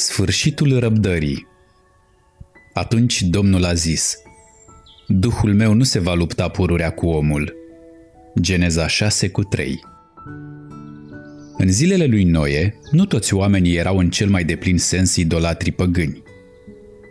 [0.00, 1.46] Sfârșitul răbdării
[2.74, 4.16] Atunci Domnul a zis,
[5.06, 7.54] Duhul meu nu se va lupta pururea cu omul.
[8.40, 9.80] Geneza 6 cu 3
[11.56, 16.22] În zilele lui Noe, nu toți oamenii erau în cel mai deplin sens idolatri păgâni.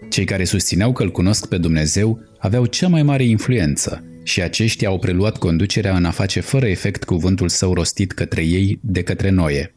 [0.09, 4.87] Cei care susțineau că îl cunosc pe Dumnezeu aveau cea mai mare influență și aceștia
[4.87, 9.29] au preluat conducerea în a face fără efect cuvântul său rostit către ei de către
[9.29, 9.73] Noe.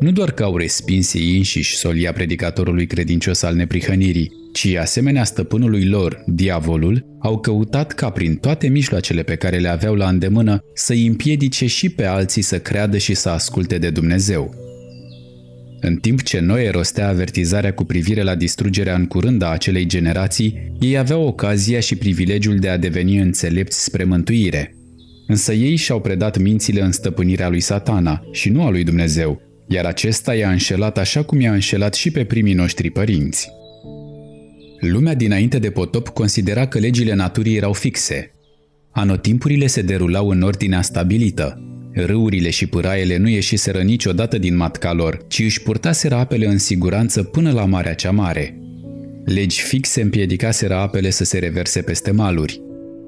[0.00, 5.84] Nu doar că au respins ei înșiși solia predicatorului credincios al neprihănirii, ci asemenea stăpânului
[5.84, 11.06] lor, diavolul, au căutat ca prin toate mijloacele pe care le aveau la îndemână să-i
[11.06, 14.54] împiedice și pe alții să creadă și să asculte de Dumnezeu.
[15.80, 20.72] În timp ce Noe rostea avertizarea cu privire la distrugerea în curând a acelei generații,
[20.80, 24.74] ei aveau ocazia și privilegiul de a deveni înțelepți spre mântuire.
[25.26, 29.84] Însă ei și-au predat mințile în stăpânirea lui satana și nu a lui Dumnezeu, iar
[29.84, 33.48] acesta i-a înșelat așa cum i-a înșelat și pe primii noștri părinți.
[34.80, 38.30] Lumea dinainte de potop considera că legile naturii erau fixe.
[38.90, 41.58] Anotimpurile se derulau în ordinea stabilită.
[41.92, 47.22] Râurile și pâraiele nu ieșiseră niciodată din matca lor, ci își purtaseră apele în siguranță
[47.22, 48.58] până la Marea cea Mare.
[49.24, 52.60] Legi fixe împiedicaseră apele să se reverse peste maluri.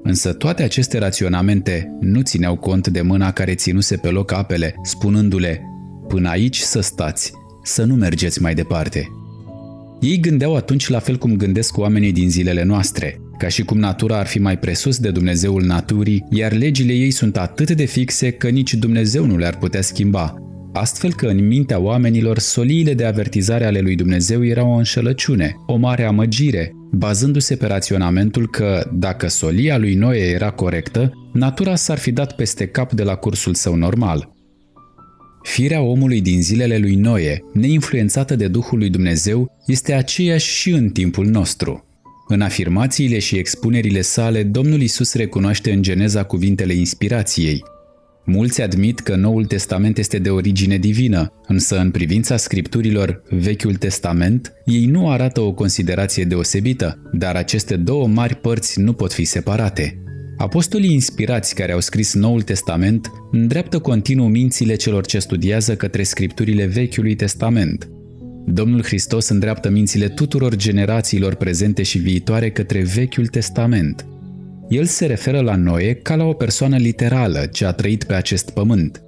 [0.03, 5.61] Însă toate aceste raționamente nu țineau cont de mâna care ținuse pe loc apele, spunându-le
[6.07, 7.31] Până aici să stați,
[7.63, 9.07] să nu mergeți mai departe.
[10.01, 14.19] Ei gândeau atunci la fel cum gândesc oamenii din zilele noastre, ca și cum natura
[14.19, 18.49] ar fi mai presus de Dumnezeul naturii, iar legile ei sunt atât de fixe că
[18.49, 20.33] nici Dumnezeu nu le-ar putea schimba,
[20.73, 25.75] astfel că în mintea oamenilor soliile de avertizare ale lui Dumnezeu erau o înșelăciune, o
[25.75, 32.11] mare amăgire, bazându-se pe raționamentul că, dacă solia lui Noe era corectă, natura s-ar fi
[32.11, 34.29] dat peste cap de la cursul său normal–
[35.47, 40.89] Firea omului din zilele lui Noe, neinfluențată de Duhul lui Dumnezeu, este aceeași și în
[40.89, 41.85] timpul nostru.
[42.27, 47.63] În afirmațiile și expunerile sale, Domnul Isus recunoaște în Geneza cuvintele inspirației.
[48.25, 54.53] Mulți admit că Noul Testament este de origine divină, însă în privința scripturilor Vechiul Testament,
[54.65, 60.01] ei nu arată o considerație deosebită, dar aceste două mari părți nu pot fi separate.
[60.37, 66.65] Apostolii inspirați care au scris Noul Testament îndreaptă continuu mințile celor ce studiază către scripturile
[66.65, 67.89] Vechiului Testament.
[68.45, 74.05] Domnul Hristos îndreaptă mințile tuturor generațiilor prezente și viitoare către Vechiul Testament.
[74.69, 78.49] El se referă la Noe ca la o persoană literală ce a trăit pe acest
[78.49, 79.01] pământ.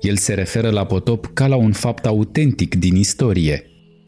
[0.00, 3.62] El se referă la potop ca la un fapt autentic din istorie.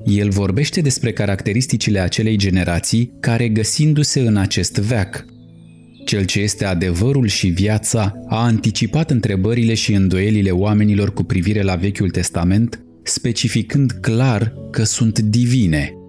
[0.04, 5.24] El vorbește despre caracteristicile acelei generații care, găsindu-se în acest veac,
[6.04, 11.74] cel ce este adevărul și viața a anticipat întrebările și îndoielile oamenilor cu privire la
[11.74, 15.92] Vechiul Testament, specificând clar că sunt divine–